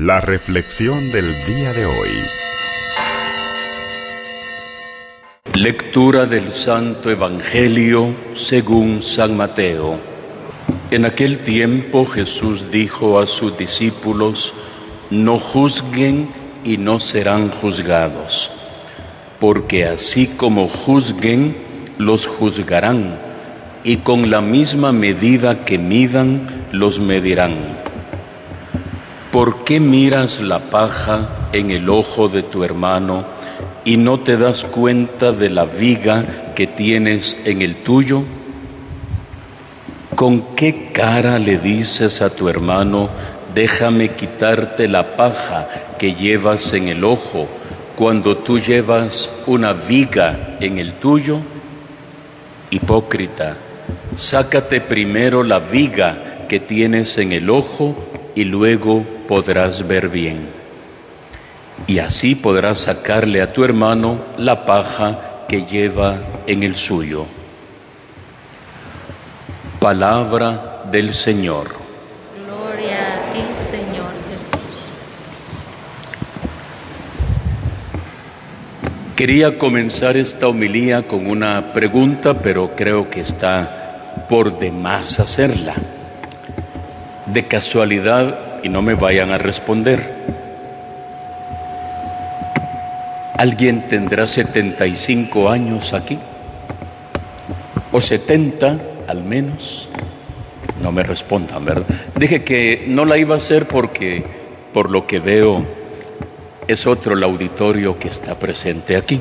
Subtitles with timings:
[0.00, 2.10] La reflexión del día de hoy.
[5.54, 9.98] Lectura del Santo Evangelio según San Mateo.
[10.92, 14.54] En aquel tiempo Jesús dijo a sus discípulos,
[15.10, 16.28] no juzguen
[16.62, 18.52] y no serán juzgados,
[19.40, 21.56] porque así como juzguen,
[21.98, 23.18] los juzgarán,
[23.82, 27.77] y con la misma medida que midan, los medirán.
[29.32, 33.26] ¿Por qué miras la paja en el ojo de tu hermano
[33.84, 38.22] y no te das cuenta de la viga que tienes en el tuyo?
[40.14, 43.10] ¿Con qué cara le dices a tu hermano,
[43.54, 47.48] déjame quitarte la paja que llevas en el ojo
[47.96, 51.40] cuando tú llevas una viga en el tuyo?
[52.70, 53.58] Hipócrita,
[54.14, 57.94] sácate primero la viga que tienes en el ojo
[58.34, 60.48] y luego podrás ver bien.
[61.86, 66.16] Y así podrás sacarle a tu hermano la paja que lleva
[66.46, 67.26] en el suyo.
[69.78, 71.68] Palabra del Señor.
[72.44, 74.66] Gloria a ti, Señor Jesús.
[79.14, 85.74] Quería comenzar esta homilía con una pregunta, pero creo que está por demás hacerla
[87.26, 90.18] de casualidad y no me vayan a responder.
[93.36, 96.18] ¿Alguien tendrá 75 años aquí?
[97.92, 99.88] ¿O 70 al menos?
[100.82, 101.86] No me respondan, ¿verdad?
[102.16, 104.24] Dije que no la iba a hacer porque,
[104.72, 105.64] por lo que veo,
[106.66, 109.20] es otro el auditorio que está presente aquí.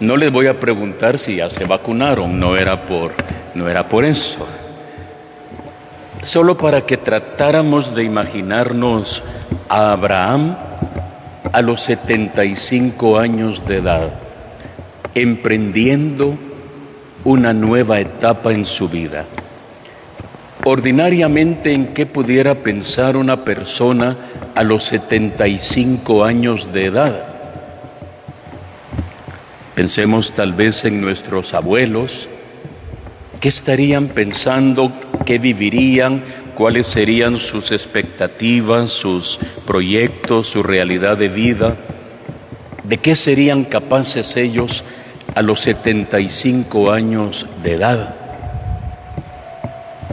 [0.00, 3.12] No les voy a preguntar si ya se vacunaron, no era por,
[3.54, 4.46] no era por eso
[6.22, 9.22] solo para que tratáramos de imaginarnos
[9.68, 10.56] a Abraham
[11.52, 14.10] a los 75 años de edad,
[15.14, 16.36] emprendiendo
[17.24, 19.24] una nueva etapa en su vida.
[20.64, 24.16] Ordinariamente, ¿en qué pudiera pensar una persona
[24.54, 27.24] a los 75 años de edad?
[29.74, 32.28] Pensemos tal vez en nuestros abuelos,
[33.40, 34.92] ¿qué estarían pensando
[35.28, 36.22] qué vivirían,
[36.54, 41.76] cuáles serían sus expectativas, sus proyectos, su realidad de vida,
[42.82, 44.84] de qué serían capaces ellos
[45.34, 48.14] a los 75 años de edad.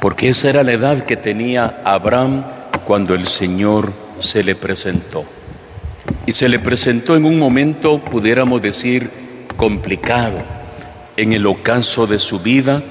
[0.00, 2.44] Porque esa era la edad que tenía Abraham
[2.86, 5.26] cuando el Señor se le presentó.
[6.24, 9.10] Y se le presentó en un momento, pudiéramos decir,
[9.58, 10.38] complicado,
[11.18, 12.82] en el ocaso de su vida,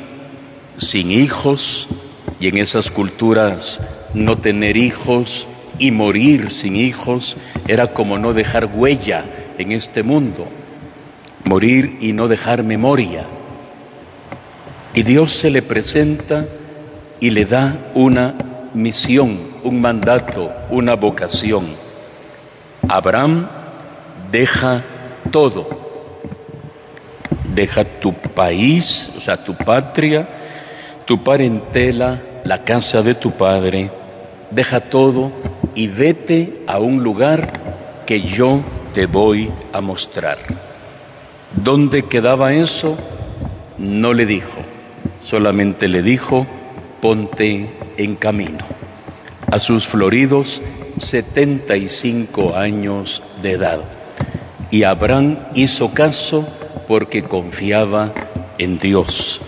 [0.78, 1.88] sin hijos,
[2.42, 3.82] y en esas culturas
[4.16, 5.48] no tener hijos
[5.78, 7.38] y morir sin hijos
[7.68, 9.26] era como no dejar huella
[9.60, 10.48] en este mundo,
[11.46, 13.26] morir y no dejar memoria.
[14.96, 16.48] Y Dios se le presenta
[17.20, 18.34] y le da una
[18.74, 21.68] misión, un mandato, una vocación.
[22.90, 23.48] Abraham
[24.32, 24.82] deja
[25.30, 25.70] todo,
[27.54, 30.28] deja tu país, o sea, tu patria,
[31.06, 33.90] tu parentela, la casa de tu padre,
[34.50, 35.32] deja todo
[35.76, 37.52] y vete a un lugar
[38.06, 38.62] que yo
[38.94, 40.38] te voy a mostrar.
[41.56, 42.98] ¿Dónde quedaba eso?
[43.78, 44.62] No le dijo,
[45.20, 46.46] solamente le dijo,
[47.02, 48.66] ponte en camino.
[49.48, 50.62] A sus floridos
[51.00, 53.80] 75 años de edad.
[54.70, 56.48] Y Abraham hizo caso
[56.88, 58.14] porque confiaba
[58.58, 59.42] en Dios.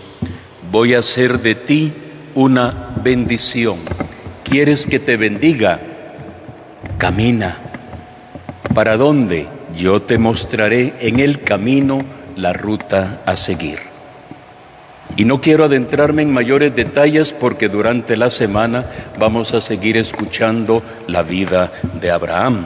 [0.72, 1.94] Voy a hacer de ti
[2.36, 3.78] una bendición.
[4.44, 5.80] ¿Quieres que te bendiga?
[6.98, 7.58] Camina.
[8.74, 9.48] ¿Para dónde?
[9.76, 12.00] Yo te mostraré en el camino
[12.36, 13.80] la ruta a seguir.
[15.16, 18.86] Y no quiero adentrarme en mayores detalles porque durante la semana
[19.20, 21.72] vamos a seguir escuchando la vida
[22.02, 22.66] de Abraham.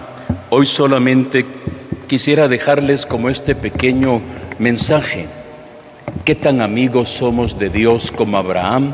[0.50, 1.46] Hoy solamente
[2.08, 4.22] quisiera dejarles como este pequeño
[4.60, 5.28] mensaje.
[6.24, 8.94] ¿Qué tan amigos somos de Dios como Abraham?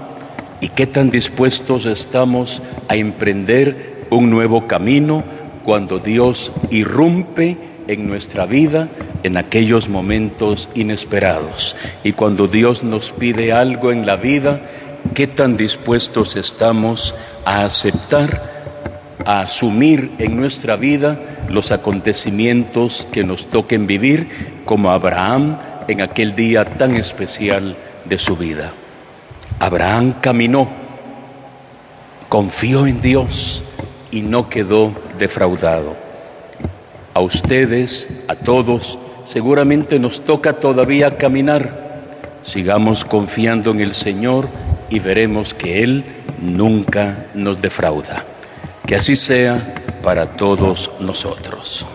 [0.63, 5.25] Y qué tan dispuestos estamos a emprender un nuevo camino
[5.65, 7.57] cuando Dios irrumpe
[7.89, 8.88] en nuestra vida
[9.24, 11.75] en aquellos momentos inesperados.
[12.06, 14.62] Y cuando Dios nos pide algo en la vida,
[15.13, 17.13] qué tan dispuestos estamos
[17.44, 21.19] a aceptar, a asumir en nuestra vida
[21.50, 24.30] los acontecimientos que nos toquen vivir,
[24.63, 25.57] como Abraham
[25.89, 27.75] en aquel día tan especial
[28.06, 28.71] de su vida.
[29.63, 30.68] Abraham caminó,
[32.27, 33.63] confió en Dios
[34.12, 35.95] y no quedó defraudado.
[37.13, 42.04] A ustedes, a todos, seguramente nos toca todavía caminar.
[42.42, 44.50] Sigamos confiando en el Señor
[44.89, 46.04] y veremos que Él
[46.42, 48.25] nunca nos defrauda.
[48.86, 51.86] Que así sea para todos nosotros.